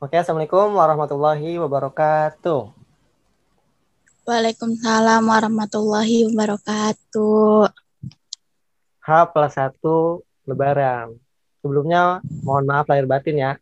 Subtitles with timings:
[0.00, 2.72] Oke, Assalamualaikum warahmatullahi wabarakatuh.
[4.24, 7.68] Waalaikumsalam warahmatullahi wabarakatuh.
[9.00, 11.12] H plus 1 Lebaran.
[11.60, 13.52] Sebelumnya mohon maaf lahir batin ya.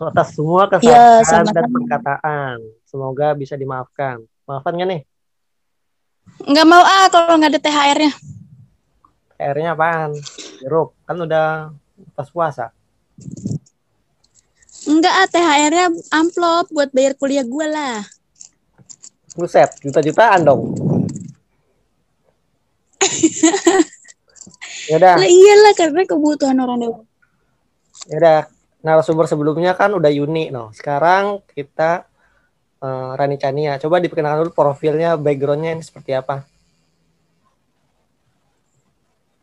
[0.00, 1.52] Atas semua Ya, kesalahan sama-sama.
[1.52, 2.56] dan perkataan.
[2.88, 4.24] Semoga bisa dimaafkan.
[4.48, 5.02] Maafkan nggak nih?
[6.48, 8.12] Nggak mau ah kalau nggak ada THR-nya.
[9.36, 10.16] PR-nya apaan?
[10.56, 10.96] Jeruk.
[11.04, 11.68] Kan udah
[12.16, 12.72] pas puasa.
[14.90, 18.02] Enggak ah THR-nya amplop buat bayar kuliah gue lah.
[19.32, 20.74] Buset, juta-jutaan dong.
[24.90, 27.06] Yaudah, Lah iyalah karena kebutuhan orang dewasa.
[28.10, 28.42] yaudah.
[28.80, 30.48] Narasumber sebelumnya kan udah Yuni.
[30.48, 30.72] No.
[30.72, 32.08] Sekarang kita
[32.80, 33.76] eh, Rani Chania.
[33.76, 36.42] Coba diperkenalkan dulu profilnya, backgroundnya ini seperti apa.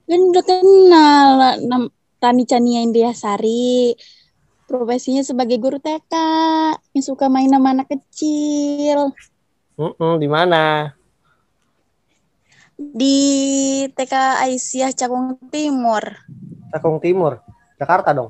[0.03, 1.29] Kan udah kenal
[2.17, 3.93] Rani Chania India Sari.
[4.67, 6.13] Profesinya sebagai guru TK
[6.93, 8.99] yang suka main sama anak kecil
[9.79, 10.91] Mm-mm, di mana?
[12.99, 13.17] di
[13.95, 14.13] TK
[14.45, 16.03] Aisyah Cakung Timur.
[16.71, 17.33] Cakung Timur,
[17.79, 18.29] Jakarta dong.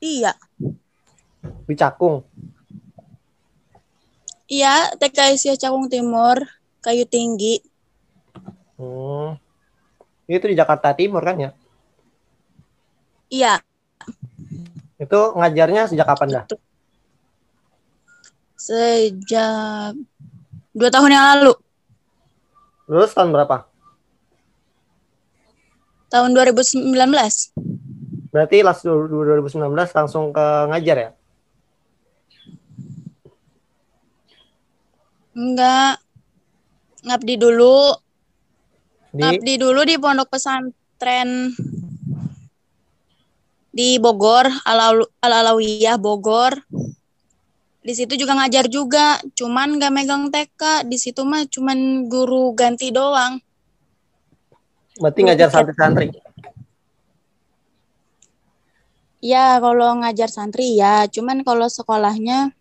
[0.00, 0.32] Iya,
[1.66, 2.16] Di Cakung.
[4.56, 6.36] iya TK Aisyah Cakung Timur,
[6.84, 7.54] Kayu Tinggi.
[8.78, 9.38] Hmm.
[10.26, 11.50] Itu di Jakarta Timur kan ya?
[13.34, 13.52] Iya,
[14.98, 16.44] Itu ngajarnya sejak kapan dah?
[18.54, 19.92] sejak
[20.72, 21.52] dua tahun yang lalu,
[22.88, 23.68] Lulus tahun berapa?
[26.08, 26.94] tahun 2019.
[28.30, 31.10] Berarti last 2019 langsung ke ngajar ya?
[35.34, 35.98] Enggak,
[37.02, 37.98] ngabdi dulu,
[39.10, 41.50] Di ngabdi dulu di pondok pesantren
[43.74, 46.62] di Bogor, Al Alawiyah Bogor.
[47.84, 50.86] Di situ juga ngajar juga, cuman nggak megang TK.
[50.86, 53.42] Di situ mah cuman guru ganti doang.
[54.94, 56.14] berarti ngajar santri-santri.
[59.18, 62.54] Ya, kalau ngajar santri ya, cuman kalau sekolahnya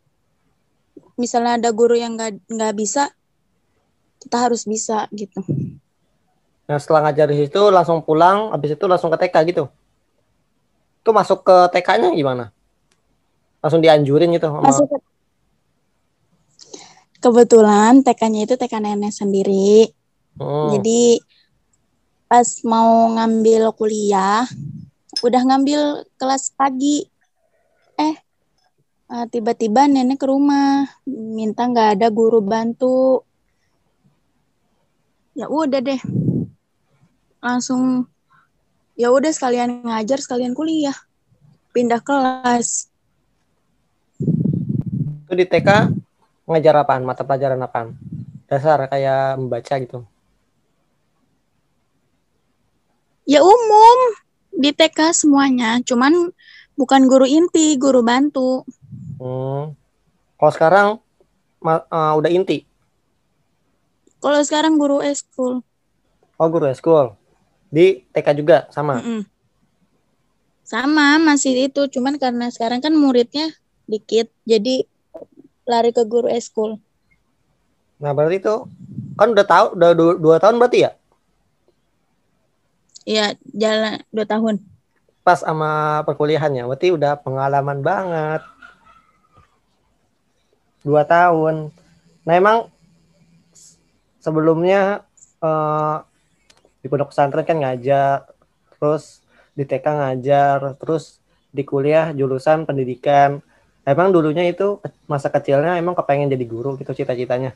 [1.13, 3.13] misalnya ada guru yang nggak nggak bisa,
[4.17, 5.45] kita harus bisa gitu.
[6.65, 9.69] Nah, setelah ngajar di situ langsung pulang, habis itu langsung ke TK gitu.
[11.03, 12.55] Itu masuk ke TK-nya gimana?
[13.59, 15.03] Langsung dianjurin gitu sama Masuk ke-
[17.19, 19.91] Kebetulan TK-nya itu TK nenek sendiri.
[20.39, 20.71] Hmm.
[20.71, 21.19] Jadi
[22.31, 24.47] pas mau ngambil kuliah,
[25.19, 27.03] udah ngambil kelas pagi.
[27.99, 28.15] Eh,
[29.11, 33.27] eh, tiba-tiba nenek ke rumah, minta nggak ada guru bantu.
[35.35, 35.99] Ya udah deh,
[37.43, 38.07] langsung
[38.93, 40.95] ya udah sekalian ngajar sekalian kuliah,
[41.73, 42.89] pindah kelas.
[45.25, 45.89] Itu di TK
[46.45, 47.03] ngajar apaan?
[47.05, 47.97] Mata pelajaran apaan?
[48.45, 49.99] Dasar kayak membaca gitu.
[53.23, 53.97] Ya umum
[54.53, 56.29] di TK semuanya, cuman
[56.77, 58.67] bukan guru inti, guru bantu.
[59.17, 59.73] Hmm.
[60.37, 60.87] Kalau sekarang
[61.63, 62.67] eh, udah inti.
[64.23, 65.63] Kalau sekarang guru eskul.
[66.39, 67.15] Oh, guru school.
[67.73, 69.01] Di TK juga sama.
[69.01, 69.25] Mm-mm.
[70.61, 71.81] Sama, masih itu.
[71.89, 73.49] Cuman karena sekarang kan muridnya
[73.89, 74.85] dikit, jadi
[75.65, 76.77] lari ke guru eskul.
[77.97, 78.55] Nah, berarti itu
[79.17, 80.91] kan udah tahu udah dua, dua tahun berarti ya?
[83.03, 84.55] Ya, jalan dua tahun.
[85.25, 88.41] Pas sama perkuliahannya, berarti udah pengalaman banget.
[90.83, 91.71] Dua tahun.
[92.27, 92.67] Nah, emang
[94.19, 95.03] sebelumnya
[95.43, 95.97] eh,
[96.83, 98.27] di pondok pesantren kan ngajar,
[98.75, 99.23] terus
[99.55, 103.39] di TK ngajar, terus di kuliah jurusan pendidikan.
[103.87, 107.55] Emang dulunya itu masa kecilnya emang kepengen jadi guru gitu cita-citanya.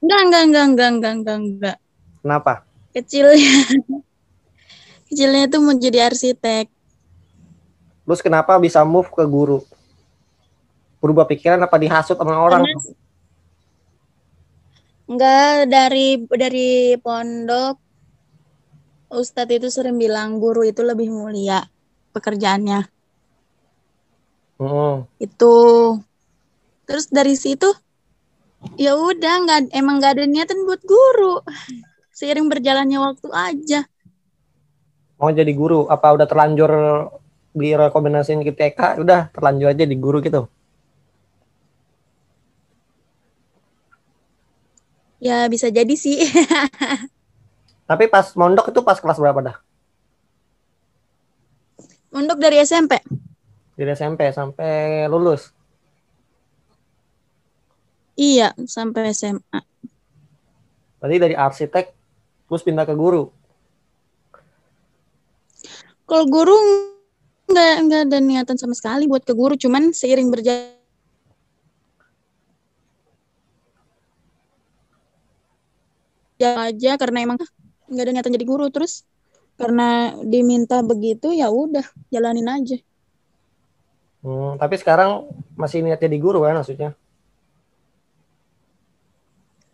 [0.00, 1.76] Enggak, enggak, enggak, enggak, enggak, enggak, enggak.
[2.24, 2.52] Kenapa?
[2.96, 3.52] Kecilnya.
[5.08, 6.68] Kecilnya tuh mau jadi arsitek.
[8.04, 9.64] Terus kenapa bisa move ke guru?
[11.00, 12.64] Berubah pikiran apa dihasut sama orang?
[12.64, 12.96] Karena-
[15.08, 16.70] Enggak, dari dari
[17.00, 17.80] pondok
[19.12, 21.64] Ustadz itu sering bilang guru itu lebih mulia
[22.16, 22.88] pekerjaannya.
[24.60, 25.06] Mm-mm.
[25.18, 25.54] itu
[26.86, 27.68] terus dari situ
[28.80, 31.42] ya udah nggak emang nggak ada niatan buat guru
[32.18, 33.80] seiring berjalannya waktu aja
[35.18, 35.80] Mau jadi guru?
[35.94, 36.70] Apa udah terlanjur
[37.60, 38.80] direkomendasiin ke TK?
[39.02, 40.46] Udah terlanjur aja di guru gitu.
[45.18, 46.16] ya bisa jadi sih
[47.88, 49.56] Tapi pas mondok itu pas kelas berapa dah?
[52.08, 52.98] untuk dari SMP
[53.78, 55.54] Dari SMP sampai lulus.
[58.18, 59.60] Iya, sampai SMA.
[60.98, 61.86] Berarti dari arsitek
[62.50, 63.30] terus pindah ke guru.
[66.02, 66.58] Kalau guru
[67.46, 70.74] nggak nggak ada niatan sama sekali buat ke guru, cuman seiring berjalan
[76.42, 77.38] aja karena emang
[77.88, 79.08] nggak ada niatan jadi guru terus
[79.58, 82.78] karena diminta begitu ya udah jalanin aja.
[84.22, 85.26] Hmm, tapi sekarang
[85.58, 86.94] masih niat jadi guru kan maksudnya?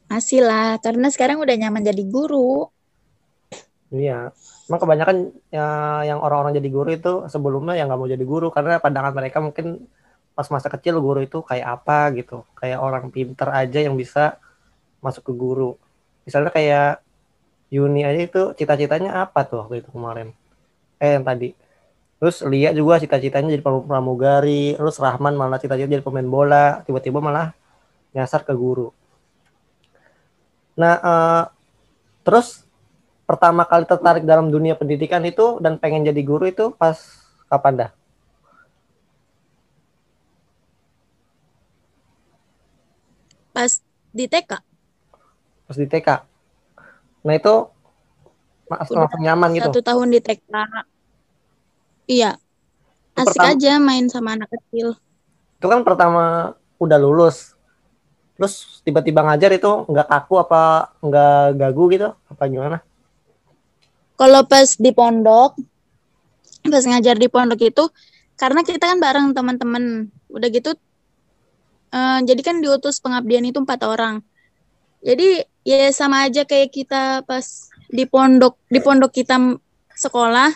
[0.09, 2.69] Masih lah, karena sekarang udah nyaman jadi guru.
[3.93, 4.33] Iya.
[4.65, 5.17] Emang kebanyakan
[5.53, 5.67] ya,
[6.09, 9.85] yang orang-orang jadi guru itu sebelumnya yang nggak mau jadi guru karena pandangan mereka mungkin
[10.35, 14.41] pas masa kecil guru itu kayak apa gitu, kayak orang pinter aja yang bisa
[15.05, 15.77] masuk ke guru.
[16.25, 17.04] Misalnya kayak
[17.75, 20.31] Yuni aja itu cita-citanya apa tuh waktu itu kemarin?
[21.03, 21.59] Eh yang tadi.
[22.23, 27.51] Terus Lia juga cita-citanya jadi pramugari, terus Rahman malah cita-cita jadi pemain bola, tiba-tiba malah
[28.15, 28.95] nyasar ke guru.
[30.79, 31.43] Nah, uh,
[32.23, 32.63] terus
[33.27, 36.97] pertama kali tertarik dalam dunia pendidikan itu dan pengen jadi guru itu pas
[37.51, 37.91] kapan dah?
[43.51, 43.83] Pas
[44.15, 44.53] di TK.
[45.67, 46.34] Pas di TK.
[47.25, 47.55] Nah itu
[48.69, 49.71] langsung nyaman gitu.
[49.73, 50.49] Satu tahun di TK.
[52.05, 52.37] Iya.
[53.15, 54.99] Asik pertama- aja main sama anak kecil.
[55.57, 57.57] Itu kan pertama udah lulus.
[58.35, 62.09] Terus tiba-tiba ngajar itu nggak kaku apa nggak gagu gitu?
[62.29, 62.83] Apa gimana?
[64.15, 65.59] Kalau pas di pondok,
[66.67, 67.85] pas ngajar di pondok itu,
[68.39, 70.11] karena kita kan bareng teman-teman.
[70.31, 70.75] Udah gitu,
[71.95, 74.23] eh, jadi kan diutus pengabdian itu empat orang.
[75.03, 79.41] Jadi ya sama aja kayak kita pas di pondok di pondok kita
[79.97, 80.53] sekolah,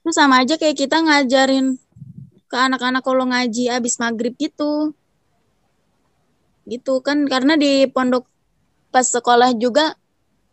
[0.00, 1.76] itu sama aja kayak kita ngajarin
[2.48, 4.96] ke anak-anak kalau ngaji abis maghrib gitu.
[6.64, 8.24] Gitu kan karena di pondok
[8.88, 9.92] pas sekolah juga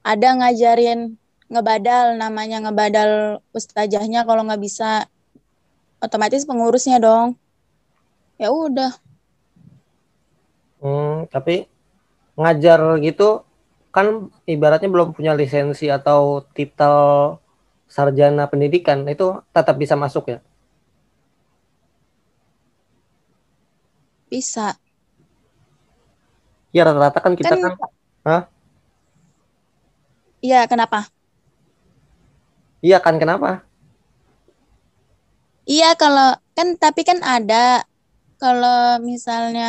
[0.03, 1.15] ada ngajarin
[1.47, 5.07] ngebadal namanya ngebadal ustazahnya kalau nggak bisa.
[6.03, 7.39] Otomatis pengurusnya dong.
[8.35, 8.91] Ya udah.
[10.83, 11.65] Hmm, tapi
[12.39, 13.43] ngajar gitu
[13.95, 14.07] kan
[14.53, 16.95] ibaratnya belum punya lisensi atau titel
[17.95, 20.39] sarjana pendidikan itu tetap bisa masuk ya.
[24.29, 24.77] bisa
[26.75, 27.73] Ya rata-rata kan kita kan kan,
[28.27, 28.41] Hah?
[30.45, 30.97] iya kenapa
[32.85, 33.49] iya kan kenapa?
[35.71, 36.23] iya kalau
[36.57, 37.55] kan tapi kan ada
[38.41, 39.65] kalau misalnya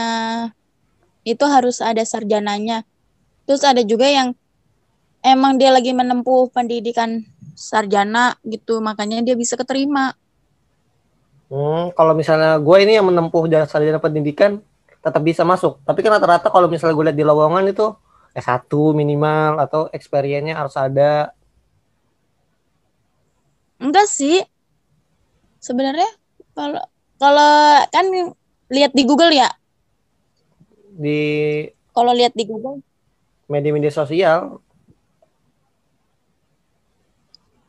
[1.27, 2.87] itu harus ada sarjananya
[3.45, 4.33] terus ada juga yang
[5.27, 7.27] emang dia lagi menempuh pendidikan
[7.59, 10.15] sarjana gitu makanya dia bisa keterima
[11.47, 14.59] Hmm, kalau misalnya gue ini yang menempuh jalur sarjana pendidikan
[14.99, 15.79] tetap bisa masuk.
[15.87, 17.95] Tapi kan rata-rata kalau misalnya gue lihat di lowongan itu
[18.35, 21.31] S1 minimal atau experience-nya harus ada.
[23.79, 24.43] Enggak sih.
[25.63, 26.11] Sebenarnya
[26.59, 26.83] kalau
[27.23, 27.55] kalau
[27.95, 28.07] kan
[28.75, 29.47] lihat di Google ya.
[30.97, 31.21] Di
[31.93, 32.81] Kalau lihat di Google,
[33.47, 34.61] media-media sosial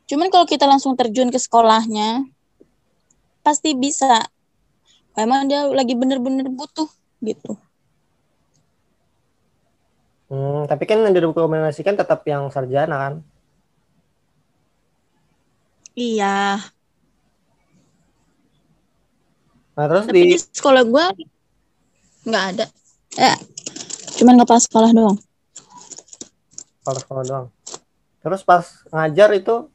[0.08, 2.24] cuman kalau kita langsung terjun ke sekolahnya
[3.44, 4.28] pasti bisa.
[5.18, 6.88] Emang dia lagi bener-bener butuh
[7.24, 7.60] gitu.
[10.28, 13.14] Hmm, tapi kan yang direkomendasikan tetap yang sarjana kan.
[15.98, 16.62] Iya.
[19.74, 21.10] Nah terus Tapi di di sekolah gua
[22.28, 22.66] nggak ada.
[23.18, 23.38] Eh,
[24.22, 25.18] cuman pas sekolah doang.
[26.88, 27.48] kalau sekolah doang.
[28.24, 28.64] Terus pas
[28.96, 29.68] ngajar itu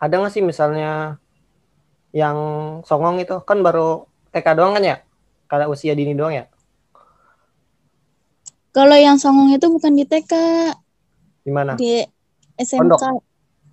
[0.00, 1.20] ada nggak sih misalnya
[2.16, 2.38] yang
[2.88, 4.96] songong itu kan baru TK doang kan ya?
[5.50, 6.44] Karena usia dini doang ya?
[8.72, 10.32] Kalau yang songong itu bukan di TK,
[11.44, 11.74] Di mana?
[11.76, 12.00] di
[12.56, 12.78] SMK.
[12.78, 13.00] Pondok.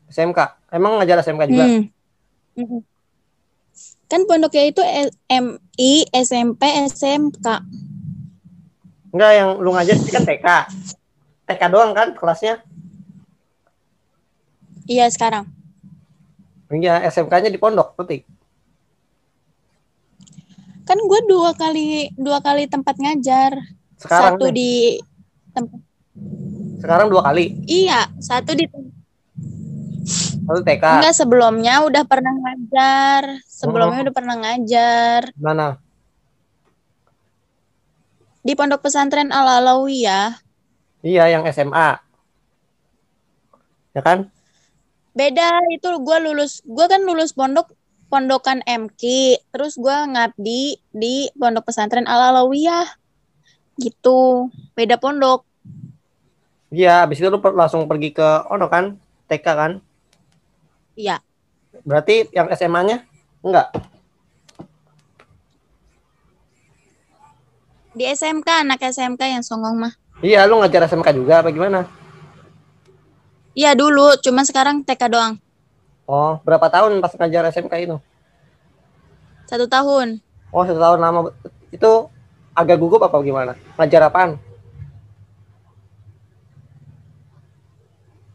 [0.10, 0.40] SMK.
[0.74, 1.66] Emang ngajar SMK juga?
[1.68, 2.82] Hmm.
[4.06, 4.82] Kan pondoknya itu
[5.30, 7.48] MI, SMP, SMK.
[9.16, 10.48] Enggak, yang lu ngajar sih kan TK.
[11.48, 12.60] TK doang kan kelasnya?
[14.84, 15.48] Iya sekarang.
[16.68, 18.28] Iya, SMK-nya di pondok, petik.
[20.84, 23.56] Kan gue dua kali dua kali tempat ngajar.
[23.96, 24.54] Sekarang satu nih.
[24.54, 24.72] di
[25.56, 25.80] tempat.
[26.84, 27.56] Sekarang dua kali.
[27.72, 28.68] Iya, satu di
[30.46, 30.84] Satu TK.
[31.02, 33.40] enggak sebelumnya udah pernah ngajar.
[33.48, 35.80] Sebelumnya udah pernah ngajar Mana?
[38.46, 40.38] Di Pondok Pesantren Al Alawiyah.
[41.02, 41.98] Iya, yang SMA.
[43.98, 44.30] Ya kan?
[45.18, 47.74] Beda itu gue lulus, gue kan lulus pondok
[48.06, 49.02] pondokan MK,
[49.50, 52.86] terus gue ngabdi di pondok pesantren Al Alawiyah.
[53.82, 55.42] Gitu, beda pondok.
[56.70, 58.94] Iya, habis itu lu per- langsung pergi ke ono kan?
[59.26, 59.72] TK kan?
[60.94, 61.18] Iya,
[61.84, 63.04] Berarti yang SMA-nya
[63.44, 63.74] enggak?
[67.96, 69.94] Di SMK, anak SMK yang songong mah.
[70.20, 71.88] Iya, lu ngajar SMK juga apa gimana?
[73.56, 75.34] Iya dulu, cuma sekarang TK doang.
[76.04, 77.98] Oh, berapa tahun pas ngajar SMK itu?
[79.48, 80.20] Satu tahun.
[80.52, 81.32] Oh, satu tahun lama.
[81.72, 82.12] Itu
[82.52, 83.56] agak gugup apa gimana?
[83.80, 84.36] Ngajar apaan?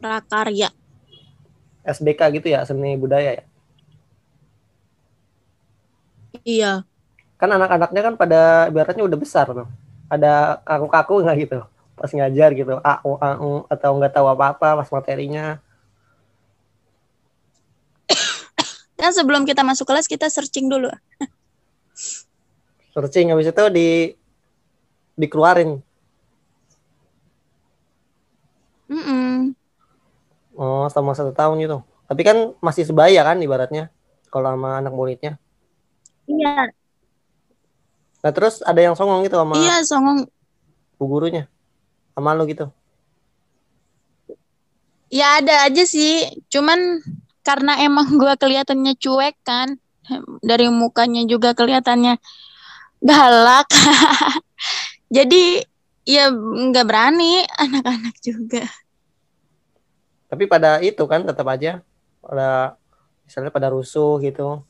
[0.01, 0.73] Prakarya.
[1.85, 3.45] SBK gitu ya, seni budaya ya?
[6.45, 6.73] Iya.
[7.41, 9.65] Kan anak-anaknya kan pada ibaratnya udah besar tuh.
[10.13, 11.59] Ada kaku-kaku nggak gitu?
[11.97, 15.57] Pas ngajar gitu, AU, AU, atau nggak tahu apa-apa pas materinya.
[19.01, 20.93] Kan sebelum kita masuk kelas kita searching dulu.
[22.93, 23.89] Searching habis itu di
[25.17, 25.81] dikeluarin.
[28.91, 29.57] Mm-mm.
[30.59, 31.81] Oh, selama satu tahun gitu.
[32.11, 33.89] Tapi kan masih sebaya kan ibaratnya
[34.29, 35.39] kalau sama anak muridnya.
[36.27, 36.75] Iya,
[38.21, 40.29] Nah, terus ada yang songong gitu sama iya songong.
[41.01, 41.49] bu gurunya.
[42.13, 42.69] Sama lu gitu.
[45.11, 47.01] Ya ada aja sih, cuman
[47.43, 49.81] karena emang gua kelihatannya cuek kan,
[50.45, 52.21] dari mukanya juga kelihatannya
[53.01, 53.69] galak.
[55.17, 55.65] Jadi
[56.07, 58.65] ya nggak berani anak-anak juga.
[60.31, 61.83] Tapi pada itu kan tetap aja
[62.23, 62.79] pada
[63.27, 64.63] misalnya pada rusuh gitu.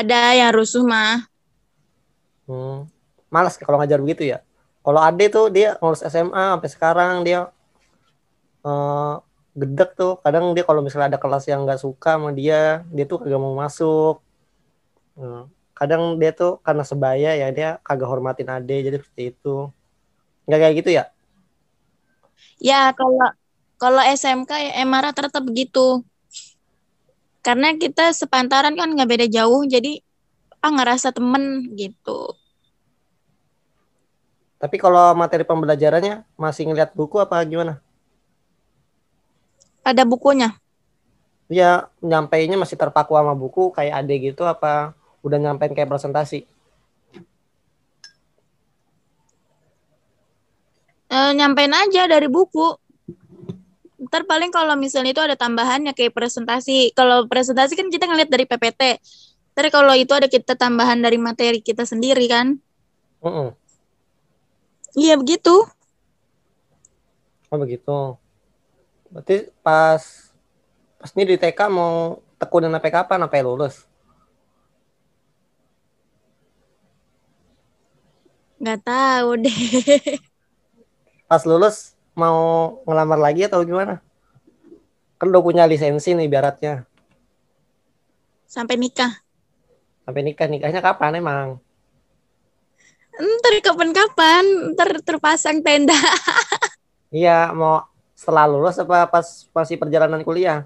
[0.00, 1.28] Ada yang rusuh mah.
[2.48, 2.88] Hmm.
[3.28, 4.40] Malas kalau ngajar begitu ya.
[4.80, 7.52] Kalau Ade tuh dia ngurus SMA sampai sekarang dia
[8.64, 9.14] eh
[9.52, 10.16] gedek tuh.
[10.24, 13.52] Kadang dia kalau misalnya ada kelas yang nggak suka sama dia, dia tuh kagak mau
[13.52, 14.24] masuk.
[15.20, 15.52] Hmm.
[15.76, 19.68] Kadang dia tuh karena sebaya ya dia kagak hormatin Ade jadi seperti itu.
[20.48, 21.04] Nggak kayak gitu ya?
[22.56, 23.36] Ya kalau
[23.76, 26.04] kalau SMK ya emang rata-rata begitu.
[27.40, 30.04] Karena kita sepantaran kan nggak beda jauh, jadi
[30.60, 32.36] ah ngerasa temen gitu.
[34.60, 37.80] Tapi kalau materi pembelajarannya masih ngeliat buku apa gimana?
[39.80, 40.52] Ada bukunya.
[41.48, 44.92] Dia nyampeinnya masih terpaku sama buku kayak Ade gitu apa
[45.24, 46.44] udah nyampein kayak presentasi?
[51.10, 52.76] Eh, nyampein aja dari buku.
[54.00, 56.96] Ntar paling kalau misalnya itu ada tambahannya kayak presentasi.
[56.96, 58.96] Kalau presentasi kan kita ngeliat dari PPT.
[59.52, 62.56] Ntar kalau itu ada kita tambahan dari materi kita sendiri kan.
[64.96, 65.68] Iya begitu.
[67.52, 68.16] Oh begitu.
[69.12, 70.32] Berarti pas
[70.96, 73.84] pas ini di TK mau tekunin sampai kapan sampai lulus?
[78.56, 79.60] Nggak tahu deh.
[81.28, 82.40] Pas lulus mau
[82.84, 84.04] ngelamar lagi atau gimana?
[85.16, 86.84] Kan udah punya lisensi nih ibaratnya.
[88.44, 89.24] Sampai nikah.
[90.04, 91.48] Sampai nikah nikahnya kapan emang?
[93.16, 94.44] Ntar kapan-kapan.
[94.76, 95.96] Ntar terpasang tenda.
[97.10, 100.62] Iya mau setelah lulus apa pas masih perjalanan kuliah?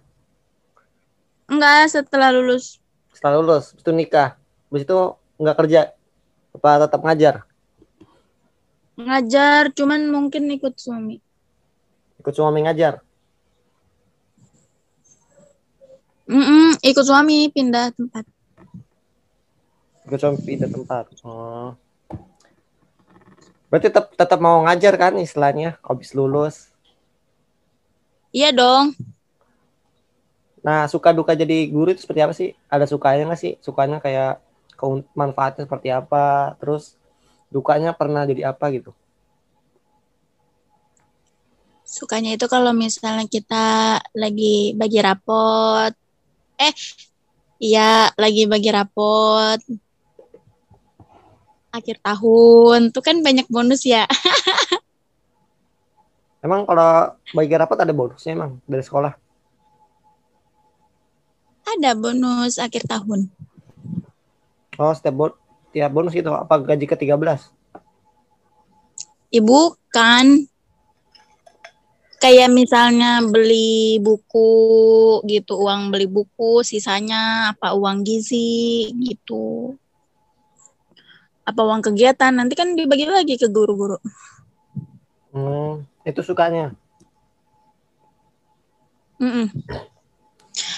[1.49, 2.85] Enggak, setelah lulus.
[3.17, 4.37] Setelah lulus itu nikah.
[4.69, 4.99] Habis itu
[5.41, 5.81] nggak kerja
[6.53, 7.35] apa tetap ngajar?
[9.01, 11.25] Ngajar, cuman mungkin ikut suami.
[12.25, 13.05] Ikut suami ngajar.
[16.25, 18.25] Mm-mm, ikut suami pindah tempat.
[20.09, 21.05] Ikut suami pindah tempat.
[21.21, 21.77] Oh.
[23.69, 26.73] Berarti tetap tetap mau ngajar kan istilahnya habis lulus.
[28.33, 28.97] Iya dong.
[30.65, 32.57] Nah, suka duka jadi guru itu seperti apa sih?
[32.73, 33.61] Ada sukanya nggak sih?
[33.61, 34.41] Sukanya kayak
[35.13, 36.57] manfaatnya seperti apa?
[36.57, 36.97] Terus
[37.53, 38.97] dukanya pernah jadi apa gitu?
[41.85, 45.93] Sukanya itu kalau misalnya kita lagi bagi rapot.
[46.57, 46.73] Eh,
[47.61, 49.61] iya lagi bagi rapot.
[51.69, 52.89] Akhir tahun.
[52.89, 54.09] Tuh kan banyak bonus ya.
[56.45, 59.17] Emang kalau bagi rapat ada bonusnya emang dari sekolah?
[61.65, 63.33] Ada bonus akhir tahun.
[64.77, 65.33] Oh, setiap bon
[65.73, 67.49] tiap bonus itu apa gaji ke-13?
[69.33, 70.45] Ibu kan
[72.25, 74.49] kayak misalnya beli buku
[75.29, 79.77] gitu, uang beli buku, sisanya apa uang gizi gitu.
[81.45, 84.01] Apa uang kegiatan nanti kan dibagi lagi ke guru-guru.
[85.37, 86.73] Hmm, itu sukanya.
[89.21, 89.53] Mm-mm.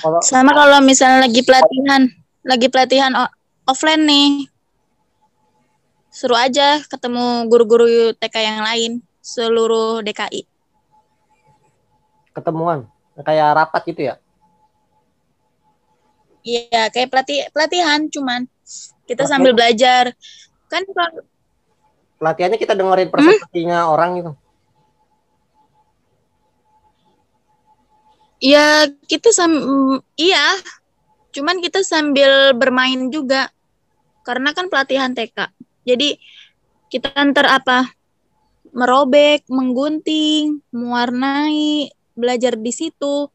[0.03, 2.11] Kalau Sama kalau misalnya lagi pelatihan,
[2.43, 3.15] lagi pelatihan
[3.71, 4.51] offline nih,
[6.11, 10.56] suruh aja ketemu guru-guru TK yang lain seluruh DKI.
[12.37, 12.85] Ketemuan
[13.17, 14.15] kayak rapat gitu ya.
[16.47, 18.45] Iya, kayak pelatih pelatihan cuman
[19.09, 19.33] kita Pelatihan?
[19.33, 20.05] sambil belajar.
[20.69, 21.25] Kan kalau
[22.17, 24.33] Pelatihannya kita dengerin presentasinya orang gitu.
[28.41, 29.53] Iya, kita sam
[30.17, 30.57] iya.
[31.33, 33.53] Cuman kita sambil bermain juga.
[34.25, 35.53] Karena kan pelatihan TK.
[35.85, 36.17] Jadi
[36.89, 37.85] kita antar apa?
[38.77, 43.31] Merobek, menggunting, mewarnai, belajar di situ.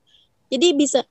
[0.52, 1.06] Jadi bisa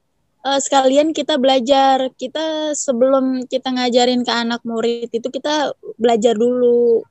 [0.45, 2.13] eh, sekalian kita belajar.
[2.19, 7.07] Kita sebelum kita ngajarin ke anak murid itu kita belajar dulu.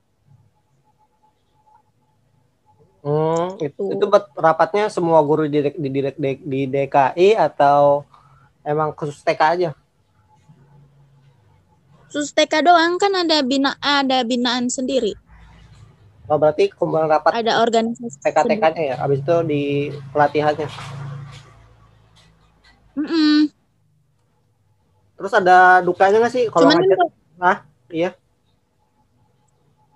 [2.99, 3.95] Hmm, itu, Tuh.
[3.95, 8.03] itu buat rapatnya semua guru di, di, di, di, di DKI atau
[8.59, 9.71] emang khusus TK aja?
[12.11, 15.15] Khusus TK doang kan ada bina ada binaan sendiri.
[16.29, 18.21] Oh, berarti kumpulan rapat Ada organisasi.
[18.21, 19.63] TK-TK-nya ya, habis itu di
[20.07, 20.69] pelatihannya.
[22.93, 23.49] Mm-mm.
[25.15, 26.95] Terus ada dukanya nggak sih kalau kan ngajar?
[26.95, 27.57] kalau- Ah,
[27.89, 28.11] iya.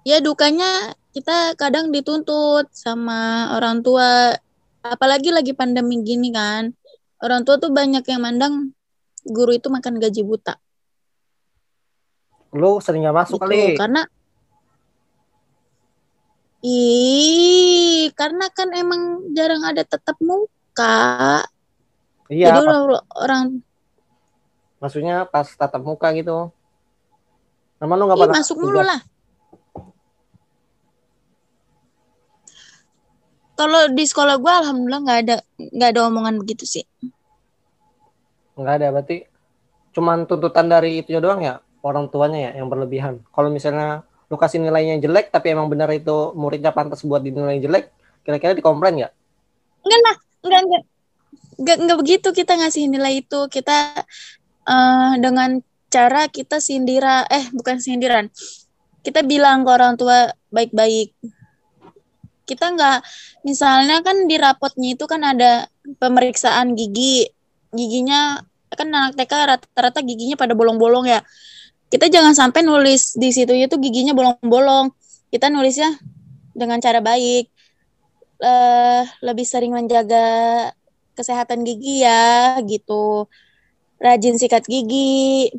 [0.01, 0.67] ya dukanya
[1.11, 3.19] kita kadang dituntut sama
[3.53, 4.31] orang tua
[4.81, 6.71] apalagi lagi pandemi gini kan
[7.19, 8.71] orang tua tuh banyak yang mandang
[9.25, 10.55] guru itu makan gaji buta
[12.53, 13.75] Lu sering nggak masuk gitu kali.
[13.75, 14.01] karena
[16.63, 21.43] ih karena kan emang jarang ada tetap muka
[22.31, 23.43] Iya, jadi pas- orang, orang
[24.79, 26.49] maksudnya pas tatap muka gitu.
[27.83, 28.99] Emang lu ih, pernah masuk mulu lah
[33.53, 36.83] kalau di sekolah gue alhamdulillah nggak ada nggak ada omongan begitu sih
[38.53, 39.17] Nggak ada, berarti
[39.97, 43.25] cuman tuntutan dari itu doang ya, orang tuanya ya yang berlebihan.
[43.33, 47.93] Kalau misalnya lu kasih nilainya jelek, tapi emang benar itu muridnya pantas buat dinilai jelek,
[48.25, 49.13] kira-kira dikomplain nggak?
[49.85, 50.83] Enggak lah, enggak enggak.
[51.53, 53.39] Enggak enggak begitu kita ngasih nilai itu.
[53.45, 53.77] Kita
[54.63, 55.61] eh dengan
[55.93, 58.25] cara kita sindira eh bukan sindiran.
[59.05, 61.13] Kita bilang ke orang tua baik-baik.
[62.49, 63.05] Kita enggak
[63.45, 65.69] misalnya kan di rapotnya itu kan ada
[66.01, 67.29] pemeriksaan gigi.
[67.69, 68.41] Giginya
[68.73, 71.21] kan anak TK rata-rata giginya pada bolong-bolong ya.
[71.93, 74.89] Kita jangan sampai nulis di situ itu giginya bolong-bolong.
[75.29, 75.93] Kita nulisnya
[76.49, 77.53] dengan cara baik.
[78.41, 80.25] Eh lebih sering menjaga
[81.13, 83.29] kesehatan gigi ya gitu.
[84.01, 85.53] Rajin sikat gigi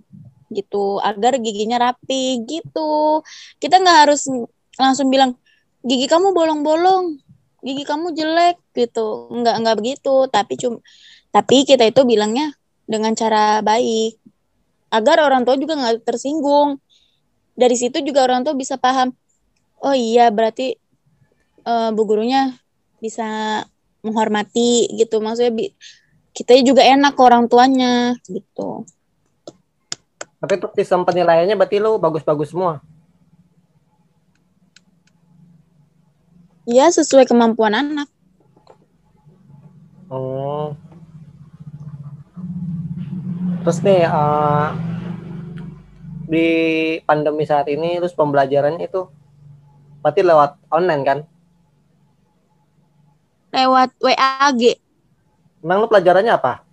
[0.50, 0.98] gitu.
[1.06, 3.22] Agar giginya rapi gitu.
[3.62, 4.26] Kita nggak harus
[4.74, 5.38] langsung bilang
[5.86, 7.14] gigi kamu bolong-bolong
[7.62, 9.30] gigi kamu jelek gitu.
[9.30, 10.26] Nggak nggak begitu.
[10.34, 10.82] Tapi cum
[11.30, 12.50] tapi kita itu bilangnya
[12.90, 14.23] dengan cara baik
[14.96, 16.78] agar orang tua juga nggak tersinggung
[17.54, 19.08] dari situ juga orang tua bisa paham
[19.82, 20.66] oh iya berarti
[21.64, 22.42] eh, bu gurunya
[23.02, 23.26] bisa
[24.04, 25.74] menghormati gitu maksudnya bi-
[26.36, 28.84] kita juga enak ke orang tuanya gitu
[30.40, 32.84] Tapi untuk sistem penilaiannya berarti lu bagus-bagus semua.
[36.68, 38.08] ya sesuai kemampuan anak
[40.10, 40.76] Oh.
[43.64, 44.66] Terus nih eh,
[46.28, 46.48] di
[47.04, 49.08] pandemi saat ini terus pembelajarannya itu
[50.04, 51.18] berarti lewat online kan?
[53.54, 54.62] lewat WAG
[55.62, 56.66] Emang lu pelajarannya apa?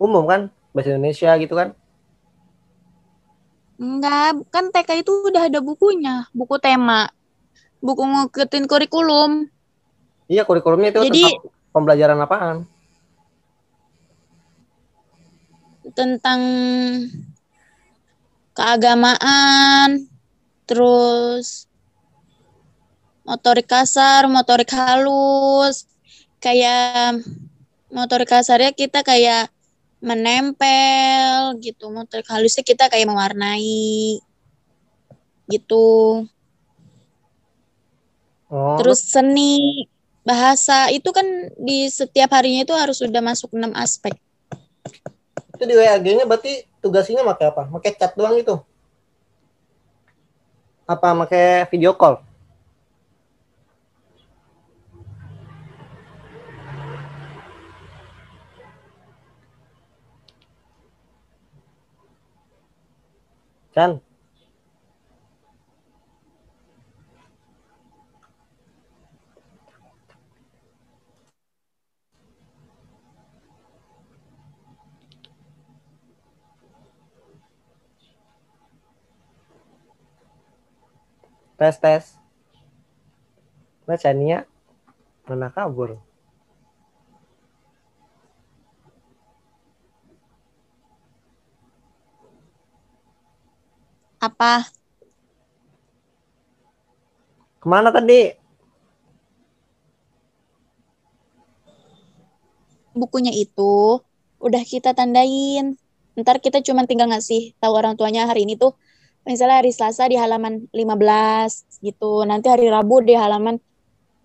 [0.00, 0.48] Umum kan?
[0.72, 1.76] Bahasa Indonesia gitu kan?
[3.74, 7.10] enggak kan TK itu udah ada bukunya buku tema
[7.82, 9.50] buku ngikutin kurikulum
[10.30, 12.56] Iya kurikulumnya itu Jadi- tentang pembelajaran apaan?
[15.94, 16.40] Tentang
[18.54, 20.06] keagamaan
[20.66, 21.66] terus
[23.26, 25.88] motorik kasar motorik halus
[26.38, 27.24] kayak
[27.88, 29.48] motorik kasarnya kita kayak
[30.04, 34.20] menempel gitu motorik halusnya kita kayak mewarnai
[35.48, 36.24] gitu.
[38.52, 39.88] Oh, terus seni
[40.24, 41.26] bahasa itu kan
[41.60, 44.16] di setiap harinya itu harus sudah masuk enam aspek
[45.64, 47.62] itu di WAG-nya berarti tugasnya pakai apa?
[47.72, 48.60] Pakai chat doang itu?
[50.84, 52.20] Apa pakai video call?
[63.72, 63.98] Chan,
[81.54, 82.04] tes tes
[83.86, 84.48] nah Chania
[85.28, 86.00] mana kabur
[94.24, 94.64] Apa?
[97.60, 98.32] ke mana tadi
[102.94, 104.00] Bukunya itu
[104.38, 105.74] udah kita tandain.
[106.14, 108.78] Ntar kita cuma tinggal ngasih tahu orang tuanya hari ini tuh
[109.28, 112.24] misalnya hari Selasa di halaman 15 gitu.
[112.28, 113.56] Nanti hari Rabu di halaman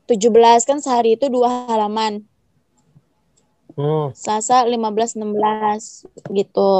[0.09, 2.13] 17 kan sehari itu dua halaman.
[3.77, 4.13] hmm.
[4.21, 6.05] Selasa 15 16
[6.37, 6.71] gitu.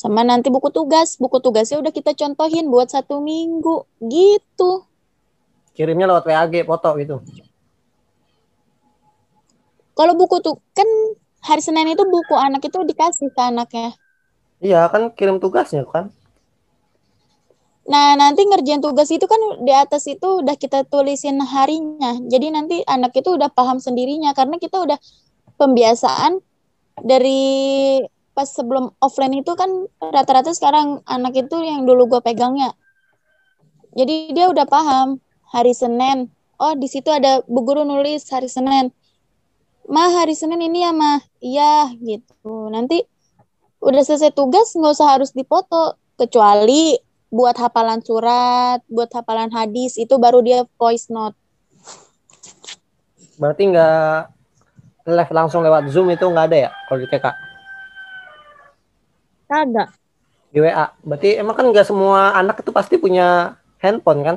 [0.00, 3.76] Sama nanti buku tugas, buku tugasnya udah kita contohin buat satu minggu
[4.14, 4.70] gitu.
[5.76, 7.16] kirimnya lewat WAG foto gitu
[9.98, 10.88] Kalau buku tuh kan
[11.48, 13.88] hari Senin itu buku anak itu dikasih ke anaknya.
[14.66, 16.04] iya kan kirim tugasnya kan
[17.82, 22.14] Nah, nanti ngerjain tugas itu kan di atas itu udah kita tulisin harinya.
[22.30, 24.98] Jadi nanti anak itu udah paham sendirinya karena kita udah
[25.58, 26.38] pembiasaan
[27.02, 27.98] dari
[28.32, 29.68] pas sebelum offline itu kan
[29.98, 32.72] rata-rata sekarang anak itu yang dulu gue pegangnya.
[33.92, 36.30] Jadi dia udah paham hari Senin.
[36.56, 38.94] Oh, di situ ada bu guru nulis hari Senin.
[39.90, 41.18] Ma, hari Senin ini ya, Ma.
[41.42, 42.70] Iya, gitu.
[42.70, 43.02] Nanti
[43.82, 46.94] udah selesai tugas nggak usah harus dipoto kecuali
[47.32, 51.34] buat hafalan surat, buat hafalan hadis itu baru dia voice note.
[53.34, 54.18] berarti nggak
[55.08, 57.26] live langsung lewat zoom itu nggak ada ya kalau di TK
[59.48, 59.88] Kagak.
[60.48, 64.36] di WA berarti emang kan nggak semua anak itu pasti punya handphone kan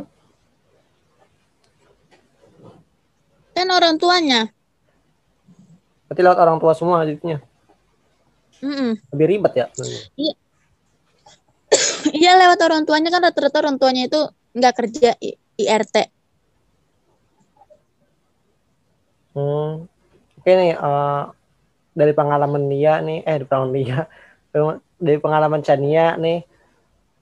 [3.52, 4.52] Kan orang tuanya.
[6.08, 7.40] berarti lewat orang tua semua jadinya
[8.64, 8.96] Mm-mm.
[9.12, 9.66] lebih ribet ya
[10.16, 10.34] Iya
[12.14, 14.22] lewat orang tuanya kan rata-rata orang tuanya itu
[14.56, 15.10] nggak kerja
[15.58, 15.96] IRT.
[19.36, 19.90] Hmm.
[20.40, 21.24] Oke nih, eh,
[21.92, 24.00] dari pengalaman dia nih, eh dari pengalaman dia,
[24.96, 26.40] dari pengalaman Chania nih,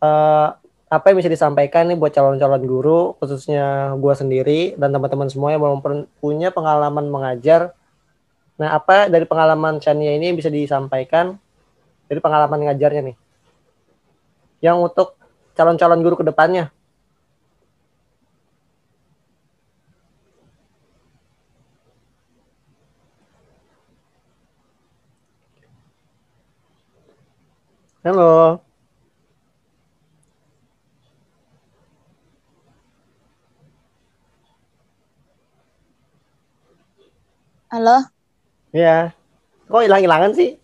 [0.03, 0.47] eh,
[0.93, 5.61] apa yang bisa disampaikan nih buat calon-calon guru, khususnya gua sendiri dan teman-teman semua yang
[5.63, 7.73] belum punya pengalaman mengajar.
[8.61, 11.41] Nah, apa dari pengalaman Chania ini yang bisa disampaikan
[12.05, 13.17] dari pengalaman ngajarnya nih?
[14.63, 15.07] Yang untuk
[15.59, 16.71] calon-calon guru ke depannya.
[28.03, 28.63] Halo.
[37.71, 38.05] Halo,
[38.71, 39.11] Ya.
[39.71, 40.49] Kok hilang-hilangan sih?
[40.53, 40.59] Eh,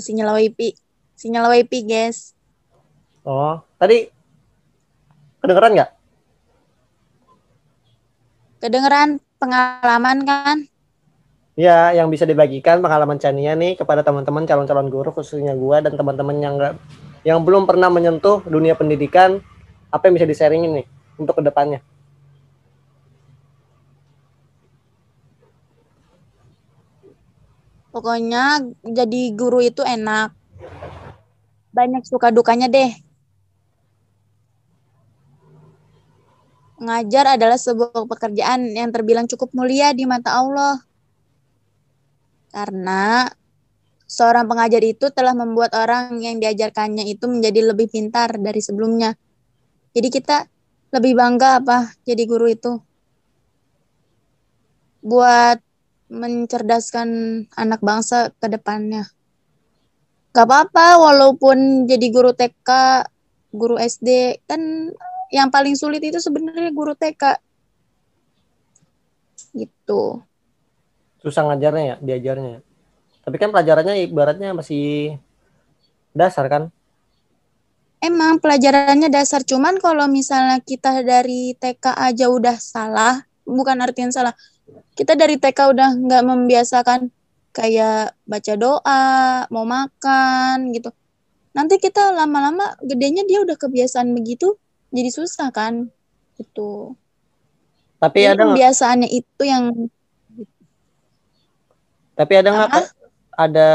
[0.00, 0.72] sinyal WiFi.
[1.18, 2.32] Sinyal WiFi, guys.
[3.22, 4.08] Oh, tadi
[5.44, 5.90] kedengeran nggak?
[8.62, 10.58] Kedengeran pengalaman kan?
[11.52, 16.36] Ya, yang bisa dibagikan pengalaman Chania nih kepada teman-teman calon-calon guru khususnya gua dan teman-teman
[16.40, 16.74] yang nggak
[17.22, 19.38] yang belum pernah menyentuh dunia pendidikan,
[19.92, 20.86] apa yang bisa di-sharingin nih
[21.20, 21.84] untuk ke depannya?
[27.92, 30.32] Pokoknya jadi guru itu enak.
[31.76, 32.88] Banyak suka dukanya deh.
[36.80, 40.80] Mengajar adalah sebuah pekerjaan yang terbilang cukup mulia di mata Allah.
[42.48, 43.28] Karena
[44.08, 49.14] seorang pengajar itu telah membuat orang yang diajarkannya itu menjadi lebih pintar dari sebelumnya.
[49.92, 50.48] Jadi kita
[50.92, 52.72] lebih bangga apa jadi guru itu.
[55.04, 55.60] Buat
[56.12, 57.08] mencerdaskan
[57.56, 59.08] anak bangsa ke depannya.
[60.36, 62.68] Gak apa-apa walaupun jadi guru TK,
[63.52, 64.60] guru SD, kan
[65.32, 67.40] yang paling sulit itu sebenarnya guru TK.
[69.56, 70.20] Gitu.
[71.24, 72.50] Susah ngajarnya ya, diajarnya.
[72.56, 72.60] ya.
[73.22, 75.16] Tapi kan pelajarannya ibaratnya masih
[76.12, 76.68] dasar kan?
[78.02, 84.34] Emang pelajarannya dasar, cuman kalau misalnya kita dari TK aja udah salah, bukan artian salah.
[84.92, 87.00] Kita dari TK udah nggak membiasakan
[87.52, 89.04] kayak baca doa,
[89.52, 90.90] mau makan gitu.
[91.52, 94.56] Nanti kita lama-lama gedenya dia udah kebiasaan begitu,
[94.92, 95.88] jadi susah kan?
[96.40, 96.96] Gitu.
[98.00, 98.48] Tapi Jadi ada nggak?
[98.48, 99.64] pembiasaannya itu yang
[102.18, 102.84] Tapi ada nggak?
[103.32, 103.68] Ada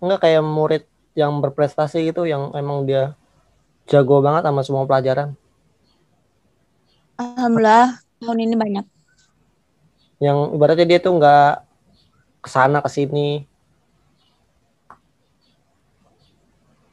[0.00, 3.14] nggak kayak murid yang berprestasi gitu yang emang dia
[3.86, 5.36] jago banget sama semua pelajaran?
[7.20, 8.93] alhamdulillah tahun ini banyak.
[10.22, 11.50] Yang ibaratnya dia tuh nggak
[12.44, 13.46] ke sana ke sini.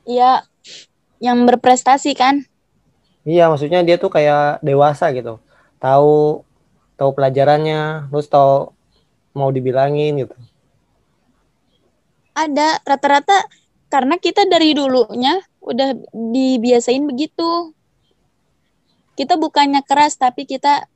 [0.06, 0.46] Iya,
[1.22, 2.46] yang berprestasi kan
[3.22, 5.38] Iya, maksudnya dia tuh kayak dewasa gitu.
[5.78, 6.42] Tahu
[6.98, 8.74] tahu pelajarannya, terus tahu
[9.38, 10.36] mau dibilangin gitu.
[12.36, 13.44] ada rata-rata
[13.92, 17.76] karena kita dari dulunya udah dibiasain begitu
[19.20, 20.88] kita bukannya keras tapi kita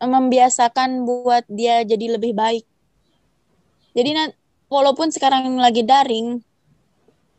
[0.00, 2.64] membiasakan buat dia jadi lebih baik
[3.94, 4.32] jadi
[4.66, 6.42] walaupun sekarang lagi daring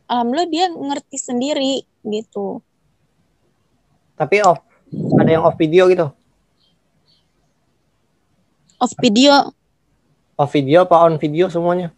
[0.07, 2.61] alhamdulillah dia ngerti sendiri gitu
[4.15, 4.63] Tapi off
[5.19, 6.07] ada yang off video gitu.
[8.79, 9.51] off video
[10.35, 11.91] Off video apa on video semuanya?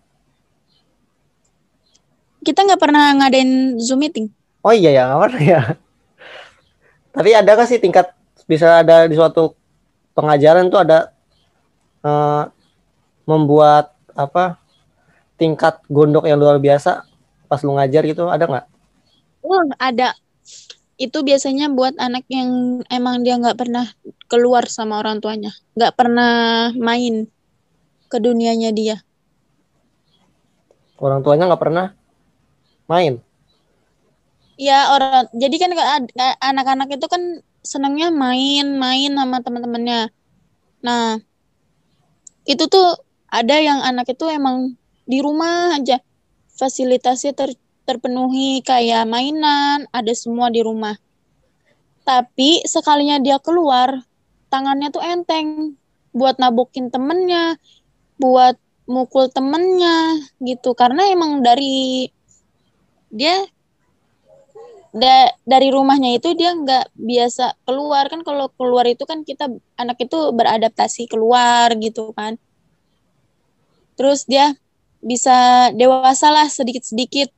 [2.42, 4.32] kita nggak pernah ngadain zoom meeting
[4.68, 5.62] Oh iya ya, nggak pernah ya.
[7.16, 8.12] Tapi ada nggak sih tingkat
[8.44, 9.56] bisa ada di suatu
[10.18, 11.14] pengajaran tuh ada
[12.02, 12.44] eh,
[13.30, 14.58] membuat apa
[15.38, 17.06] tingkat gondok yang luar biasa
[17.46, 18.66] pas lu ngajar gitu ada nggak?
[19.46, 20.18] Oh, ada.
[20.98, 23.86] Itu biasanya buat anak yang emang dia nggak pernah
[24.26, 27.30] keluar sama orang tuanya, nggak pernah main
[28.10, 28.98] ke dunianya dia.
[30.98, 31.94] Orang tuanya nggak pernah
[32.90, 33.22] main.
[34.58, 35.72] Ya orang, jadi kan
[36.42, 40.08] anak-anak itu kan senangnya main-main sama teman-temannya.
[40.80, 41.20] Nah,
[42.48, 42.96] itu tuh
[43.28, 46.00] ada yang anak itu emang di rumah aja
[46.58, 50.98] fasilitasnya ter- terpenuhi kayak mainan, ada semua di rumah.
[52.04, 54.04] Tapi sekalinya dia keluar,
[54.52, 55.76] tangannya tuh enteng
[56.12, 57.56] buat nabokin temennya,
[58.20, 60.76] buat mukul temennya gitu.
[60.76, 62.10] Karena emang dari
[63.08, 63.48] dia
[64.98, 69.98] da- dari rumahnya itu dia nggak biasa keluar kan kalau keluar itu kan kita anak
[70.02, 72.36] itu beradaptasi keluar gitu kan.
[73.98, 74.54] Terus dia
[75.02, 77.30] bisa dewasa lah sedikit-sedikit.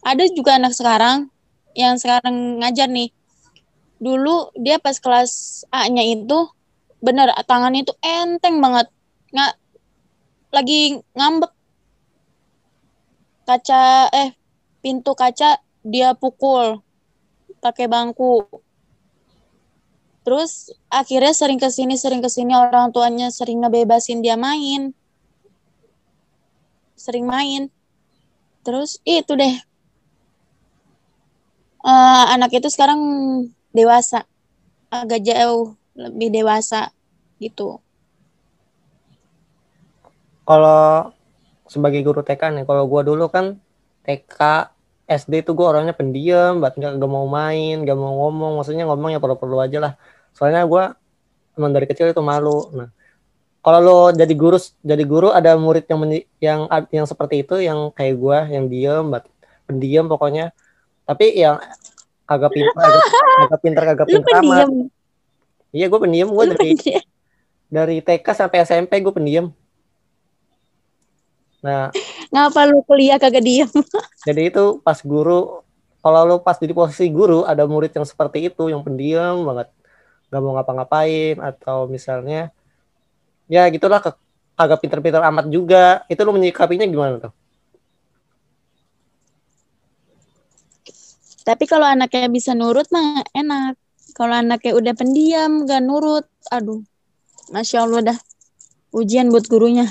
[0.00, 1.28] Ada juga anak sekarang
[1.76, 3.12] yang sekarang ngajar nih.
[4.00, 6.48] Dulu dia pas kelas A-nya itu
[7.00, 8.88] bener tangannya itu enteng banget.
[9.32, 9.52] Nggak
[10.50, 10.80] lagi
[11.16, 11.52] ngambek
[13.48, 14.30] kaca eh
[14.80, 16.80] pintu kaca dia pukul
[17.60, 18.44] pakai bangku.
[20.24, 24.92] Terus akhirnya sering ke sini sering ke sini orang tuanya sering ngebebasin dia main
[27.00, 27.72] sering main.
[28.60, 29.56] Terus itu deh.
[31.80, 33.00] Eh, anak itu sekarang
[33.72, 34.28] dewasa.
[34.92, 36.92] Agak jauh lebih dewasa
[37.40, 37.80] gitu.
[40.44, 41.14] Kalau
[41.64, 43.56] sebagai guru TK nih, kalau gua dulu kan
[44.04, 44.68] TK
[45.10, 49.10] SD tuh gua orangnya pendiam, banget nggak nggak mau main, nggak mau ngomong, maksudnya ngomong
[49.10, 49.92] ya perlu-perlu aja lah.
[50.30, 50.94] Soalnya gua
[51.58, 52.70] emang dari kecil itu malu.
[52.70, 52.88] Nah,
[53.60, 56.00] kalau lo jadi guru jadi guru ada murid yang
[56.38, 56.60] yang
[56.94, 59.26] yang seperti itu yang kayak gua yang diem banget
[59.70, 60.50] pendiam pokoknya
[61.06, 61.62] tapi yang
[62.26, 63.04] agak pintar agak,
[63.46, 64.66] agak pintar agak pintar amat
[65.70, 67.02] iya gue pendiam gue dari pendiam.
[67.70, 69.54] dari TK sampai SMP gue pendiam
[71.60, 71.92] nah
[72.30, 73.66] Ngapa lu kuliah kagak diem?
[74.28, 75.60] jadi itu pas guru
[76.00, 79.68] kalau lo pas di posisi guru ada murid yang seperti itu yang pendiam banget
[80.30, 82.54] nggak mau ngapa-ngapain atau misalnya
[83.50, 84.14] ya gitulah ke,
[84.54, 87.34] agak pinter-pinter amat juga itu lo menyikapinya gimana tuh
[91.40, 93.74] Tapi kalau anaknya bisa nurut mah enak.
[94.14, 96.84] Kalau anaknya udah pendiam, gak nurut, aduh.
[97.50, 98.18] Masya Allah dah.
[98.94, 99.90] Ujian buat gurunya.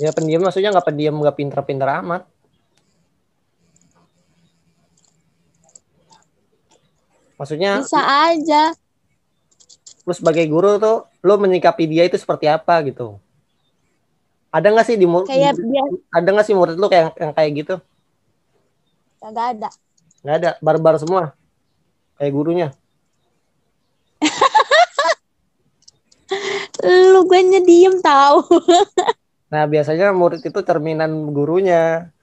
[0.00, 2.24] Ya pendiam maksudnya nggak pendiam nggak pinter-pinter amat
[7.36, 8.72] maksudnya Bisa aja.
[10.08, 13.20] lu sebagai guru tuh lo menyikapi dia itu seperti apa gitu
[14.48, 17.50] ada nggak sih di Kayak di- dia ada nggak sih murid lu kayak yang kayak
[17.60, 17.76] gitu
[19.20, 19.68] kagak ada.
[20.24, 21.36] nggak ada barbar semua
[22.16, 22.68] kayak gurunya
[27.12, 28.40] Lu gue diem tahu.
[29.50, 32.14] nah biasanya murid itu cerminan gurunya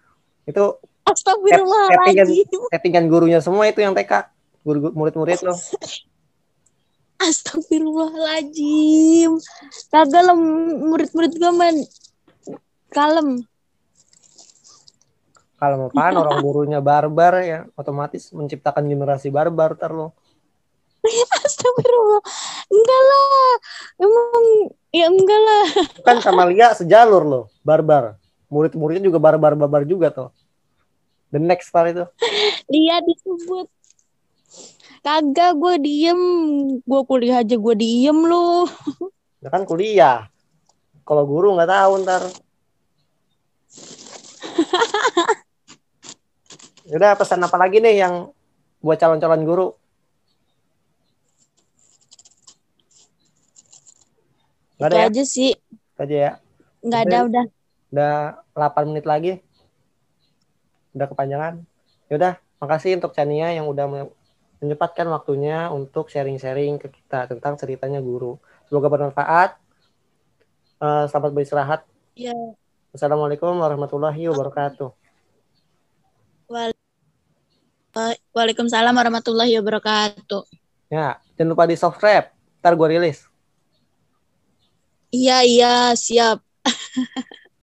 [0.48, 2.72] itu Astagfirullahaladzim.
[2.72, 4.32] settingan gurunya semua itu yang TK
[4.64, 5.56] guru murid-murid lo
[7.18, 9.42] Astagfirullahaladzim.
[9.90, 11.74] Kagak lah murid-murid gue mah
[12.94, 13.42] kalem.
[15.58, 20.14] kalau apaan orang gurunya barbar ya otomatis menciptakan generasi barbar ntar lo
[21.42, 22.22] Astagfirullah.
[22.68, 23.52] Enggak lah.
[23.98, 24.44] Emang
[24.92, 25.68] ya enggak lah.
[26.08, 28.16] kan sama Lia sejalur lo barbar
[28.48, 30.30] murid-muridnya juga barbar-barbar juga tuh
[31.36, 32.06] the next part itu
[32.72, 33.68] Dia disebut.
[35.04, 36.20] Kagak gue diem.
[36.84, 38.68] Gue kuliah aja gue diem lu.
[39.44, 40.28] ya kan kuliah
[41.08, 42.24] kalau guru nggak tahu ntar
[46.96, 48.32] Udah pesan apa lagi nih yang
[48.80, 49.68] buat calon-calon guru?
[54.78, 55.08] Nggak ada ya?
[55.10, 55.52] aja sih.
[55.58, 56.32] Itu aja ya.
[56.86, 57.46] Nggak ada udah.
[57.92, 58.14] Udah
[58.54, 59.32] 8 menit lagi.
[60.94, 61.54] Udah kepanjangan.
[62.08, 64.14] Yaudah, makasih untuk Chania yang udah me-
[64.62, 68.42] menyempatkan waktunya untuk sharing-sharing ke kita tentang ceritanya guru.
[68.70, 69.58] Semoga bermanfaat.
[70.78, 71.82] Eh, selamat beristirahat.
[72.18, 72.34] Ya.
[72.94, 74.90] Assalamualaikum warahmatullahi wabarakatuh.
[78.34, 80.42] Waalaikumsalam warahmatullahi wabarakatuh.
[80.88, 82.30] Ya, jangan lupa di subscribe.
[82.62, 83.26] Ntar gue rilis.
[85.18, 85.68] Iya iya
[86.06, 86.38] siap.